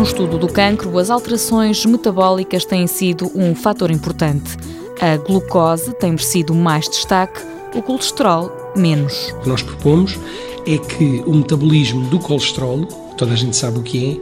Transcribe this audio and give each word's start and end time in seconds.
no 0.00 0.06
estudo 0.06 0.38
do 0.38 0.48
cancro, 0.48 0.98
as 0.98 1.10
alterações 1.10 1.84
metabólicas 1.84 2.64
têm 2.64 2.86
sido 2.86 3.30
um 3.34 3.54
fator 3.54 3.90
importante. 3.90 4.56
A 4.98 5.18
glucose 5.18 5.92
tem 5.92 6.12
merecido 6.12 6.54
mais 6.54 6.88
destaque, 6.88 7.42
o 7.74 7.82
colesterol 7.82 8.50
menos. 8.74 9.28
O 9.32 9.40
que 9.40 9.48
nós 9.50 9.62
propomos 9.62 10.18
é 10.66 10.78
que 10.78 11.22
o 11.26 11.34
metabolismo 11.34 12.08
do 12.08 12.18
colesterol, 12.18 12.86
toda 13.18 13.34
a 13.34 13.36
gente 13.36 13.54
sabe 13.54 13.78
o 13.78 13.82
que 13.82 14.18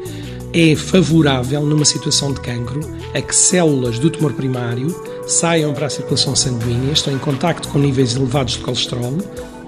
é, 0.52 0.72
é 0.72 0.74
favorável 0.74 1.60
numa 1.60 1.84
situação 1.84 2.32
de 2.32 2.40
cancro 2.40 2.80
a 3.14 3.20
que 3.20 3.34
células 3.34 4.00
do 4.00 4.10
tumor 4.10 4.32
primário 4.32 4.92
saiam 5.28 5.72
para 5.72 5.86
a 5.86 5.90
circulação 5.90 6.34
sanguínea, 6.34 6.92
estão 6.92 7.14
em 7.14 7.18
contacto 7.18 7.68
com 7.68 7.78
níveis 7.78 8.16
elevados 8.16 8.54
de 8.54 8.64
colesterol 8.64 9.16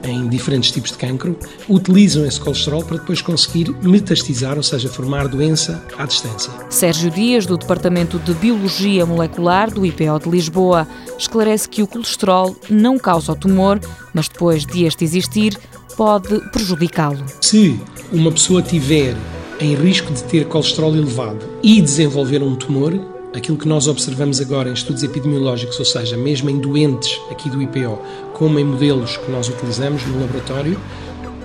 em 0.05 0.29
diferentes 0.29 0.71
tipos 0.71 0.91
de 0.91 0.99
cancro, 0.99 1.39
utilizam 1.69 2.25
esse 2.25 2.41
colesterol 2.41 2.85
para 2.85 2.99
depois 2.99 3.21
conseguir 3.21 3.71
metastizar, 3.83 4.57
ou 4.57 4.63
seja, 4.63 4.89
formar 4.89 5.29
doença 5.29 5.85
à 5.99 6.07
distância. 6.07 6.53
Sérgio 6.69 7.11
Dias, 7.11 7.47
do 7.47 7.57
Departamento 7.57 8.19
de 8.19 8.33
Biologia 8.35 9.05
Molecular 9.07 9.71
do 9.71 9.85
IPO 9.85 10.19
de 10.25 10.31
Lisboa, 10.31 10.87
esclarece 11.19 11.69
que 11.69 11.83
o 11.83 11.87
colesterol 11.87 12.57
não 12.69 12.99
causa 12.99 13.33
o 13.33 13.37
tumor, 13.37 13.81
mas 14.15 14.29
depois 14.29 14.65
de 14.65 14.85
este 14.85 15.05
existir, 15.05 15.59
pode 15.97 16.41
prejudicá-lo. 16.51 17.25
Se 17.41 17.79
uma 18.13 18.33
pessoa 18.33 18.63
tiver 18.63 19.15
em 19.61 19.75
risco 19.75 20.13
de 20.13 20.23
ter 20.25 20.47
colesterol 20.47 20.97
elevado 20.97 21.47
e 21.63 21.81
desenvolver 21.81 22.43
um 22.43 22.57
tumor, 22.57 22.95
aquilo 23.35 23.57
que 23.57 23.69
nós 23.69 23.87
observamos 23.87 24.41
agora 24.41 24.69
em 24.69 24.73
estudos 24.73 25.03
epidemiológicos, 25.03 25.79
ou 25.79 25.85
seja, 25.85 26.17
mesmo 26.17 26.51
em 26.51 26.59
doentes 26.59 27.21
aqui 27.31 27.49
do 27.49 27.63
IPO, 27.63 27.99
como 28.35 28.59
em 28.59 28.65
modelos 28.65 29.17
que 29.17 29.31
nós 29.31 29.49
utilizamos 29.49 30.05
no 30.07 30.21
laboratório, 30.21 30.79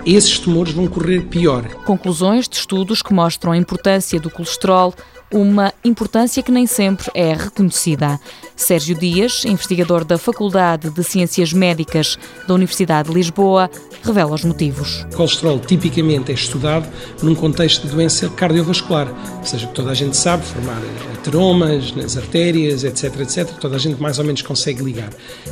esses 0.04 0.38
tumores 0.38 0.72
vão 0.72 0.86
correr 0.86 1.22
pior. 1.22 1.66
Conclusões 1.84 2.48
de 2.48 2.56
estudos 2.56 3.02
que 3.02 3.12
mostram 3.12 3.52
a 3.52 3.56
importância 3.56 4.20
do 4.20 4.30
colesterol 4.30 4.94
uma 5.32 5.72
importância 5.84 6.42
que 6.42 6.52
nem 6.52 6.66
sempre 6.66 7.10
é 7.14 7.32
reconhecida. 7.32 8.18
Sérgio 8.54 8.96
Dias, 8.96 9.44
investigador 9.44 10.04
da 10.04 10.16
Faculdade 10.16 10.90
de 10.90 11.04
Ciências 11.04 11.52
Médicas 11.52 12.18
da 12.46 12.54
Universidade 12.54 13.08
de 13.08 13.14
Lisboa, 13.14 13.70
revela 14.02 14.34
os 14.34 14.44
motivos. 14.44 15.04
O 15.12 15.16
colesterol 15.16 15.58
tipicamente 15.58 16.30
é 16.30 16.34
estudado 16.34 16.88
num 17.22 17.34
contexto 17.34 17.86
de 17.86 17.94
doença 17.94 18.28
cardiovascular, 18.30 19.08
ou 19.38 19.44
seja, 19.44 19.66
que 19.66 19.74
toda 19.74 19.90
a 19.90 19.94
gente 19.94 20.16
sabe, 20.16 20.44
formar 20.44 20.80
ateromas 21.14 21.92
nas 21.92 22.16
artérias, 22.16 22.84
etc, 22.84 23.20
etc, 23.20 23.50
toda 23.60 23.76
a 23.76 23.78
gente 23.78 24.00
mais 24.00 24.18
ou 24.18 24.24
menos 24.24 24.42
consegue 24.42 24.82
ligar. 24.82 25.10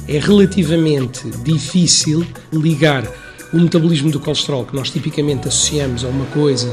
É 0.08 0.18
relativamente 0.18 1.28
difícil 1.42 2.26
ligar 2.52 3.04
o 3.52 3.58
metabolismo 3.60 4.10
do 4.10 4.18
colesterol, 4.18 4.64
que 4.64 4.74
nós 4.74 4.90
tipicamente 4.90 5.48
associamos 5.48 6.04
a 6.04 6.08
uma 6.08 6.26
coisa 6.26 6.68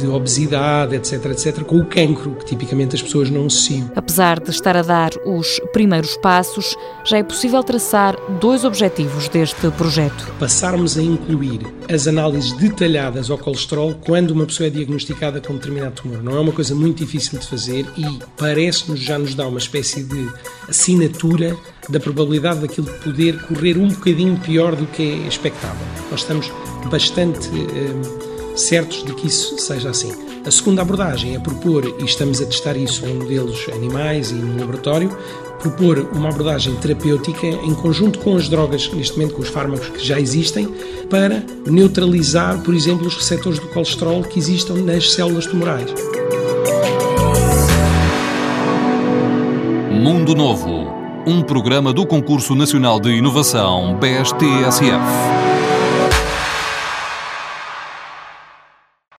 de 0.00 0.06
obesidade, 0.06 0.96
etc, 0.96 1.24
etc, 1.26 1.62
com 1.62 1.78
o 1.78 1.84
cancro, 1.84 2.32
que 2.36 2.44
tipicamente 2.46 2.96
as 2.96 3.02
pessoas 3.02 3.30
não 3.30 3.46
associam. 3.46 3.90
Apesar 3.94 4.40
de 4.40 4.50
estar 4.50 4.76
a 4.76 4.82
dar 4.82 5.10
os 5.24 5.60
primeiros 5.72 6.16
passos, 6.18 6.76
já 7.04 7.18
é 7.18 7.22
possível 7.22 7.62
traçar 7.62 8.16
dois 8.40 8.64
objetivos 8.64 9.28
deste 9.28 9.70
projeto. 9.72 10.32
Passarmos 10.38 10.96
a 10.96 11.02
incluir 11.02 11.60
as 11.92 12.06
análises 12.06 12.52
detalhadas 12.52 13.30
ao 13.30 13.38
colesterol 13.38 13.94
quando 13.94 14.30
uma 14.32 14.46
pessoa 14.46 14.66
é 14.66 14.70
diagnosticada 14.70 15.40
com 15.40 15.54
determinado 15.54 16.02
tumor. 16.02 16.22
Não 16.22 16.36
é 16.36 16.40
uma 16.40 16.52
coisa 16.52 16.74
muito 16.74 16.98
difícil 17.04 17.38
de 17.38 17.46
fazer 17.46 17.86
e 17.96 18.18
parece-nos 18.36 19.00
já 19.00 19.18
nos 19.18 19.34
dá 19.34 19.46
uma 19.46 19.58
espécie 19.58 20.02
de 20.02 20.28
assinatura 20.68 21.56
da 21.88 21.98
probabilidade 21.98 22.60
daquilo 22.60 22.86
poder 22.98 23.40
correr 23.42 23.78
um 23.78 23.88
bocadinho 23.88 24.38
pior 24.40 24.76
do 24.76 24.86
que 24.86 25.02
é 25.02 25.28
expectável. 25.28 25.86
Nós 26.10 26.20
estamos 26.20 26.52
bastante 26.90 27.48
eh, 27.48 28.27
certos 28.58 29.04
de 29.04 29.14
que 29.14 29.26
isso 29.26 29.58
seja 29.58 29.90
assim. 29.90 30.12
A 30.44 30.50
segunda 30.50 30.82
abordagem 30.82 31.34
é 31.34 31.38
propor, 31.38 31.84
e 31.98 32.04
estamos 32.04 32.40
a 32.40 32.46
testar 32.46 32.76
isso 32.76 33.04
em 33.06 33.14
modelos 33.14 33.66
animais 33.72 34.30
e 34.30 34.34
no 34.34 34.58
laboratório, 34.58 35.16
propor 35.58 36.08
uma 36.12 36.28
abordagem 36.28 36.74
terapêutica 36.76 37.46
em 37.46 37.74
conjunto 37.74 38.18
com 38.20 38.36
as 38.36 38.48
drogas, 38.48 38.90
neste 38.92 39.18
momento 39.18 39.34
com 39.34 39.42
os 39.42 39.48
fármacos 39.48 39.88
que 39.88 40.04
já 40.04 40.20
existem, 40.20 40.68
para 41.10 41.42
neutralizar, 41.66 42.60
por 42.62 42.74
exemplo, 42.74 43.06
os 43.06 43.16
receptores 43.16 43.58
do 43.58 43.68
colesterol 43.68 44.22
que 44.22 44.38
existam 44.38 44.74
nas 44.74 45.12
células 45.12 45.46
tumorais. 45.46 45.92
Mundo 49.90 50.34
Novo, 50.34 50.88
um 51.26 51.42
programa 51.42 51.92
do 51.92 52.06
Concurso 52.06 52.54
Nacional 52.54 53.00
de 53.00 53.10
Inovação 53.10 53.98
BSTSF. 53.98 55.57